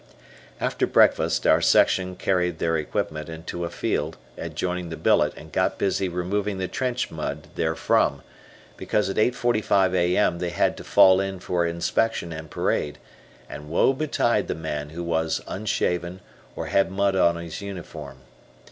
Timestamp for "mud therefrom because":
7.11-9.11